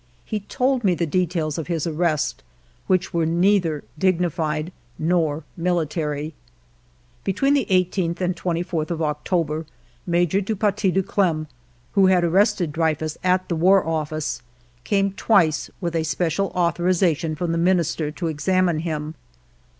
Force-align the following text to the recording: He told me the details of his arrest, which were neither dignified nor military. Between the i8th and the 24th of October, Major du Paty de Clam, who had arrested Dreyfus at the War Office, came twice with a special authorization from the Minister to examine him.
He 0.25 0.39
told 0.39 0.83
me 0.83 0.95
the 0.95 1.05
details 1.05 1.59
of 1.59 1.67
his 1.67 1.85
arrest, 1.85 2.41
which 2.87 3.13
were 3.13 3.27
neither 3.27 3.83
dignified 3.99 4.71
nor 4.97 5.43
military. 5.55 6.33
Between 7.23 7.53
the 7.53 7.67
i8th 7.69 8.19
and 8.19 8.35
the 8.35 8.41
24th 8.41 8.89
of 8.89 9.03
October, 9.03 9.67
Major 10.07 10.41
du 10.41 10.55
Paty 10.55 10.91
de 10.91 11.03
Clam, 11.03 11.47
who 11.91 12.07
had 12.07 12.23
arrested 12.23 12.71
Dreyfus 12.71 13.19
at 13.23 13.47
the 13.47 13.55
War 13.55 13.85
Office, 13.85 14.41
came 14.83 15.11
twice 15.13 15.69
with 15.79 15.95
a 15.95 16.01
special 16.01 16.47
authorization 16.55 17.35
from 17.35 17.51
the 17.51 17.59
Minister 17.59 18.09
to 18.09 18.25
examine 18.25 18.79
him. 18.79 19.13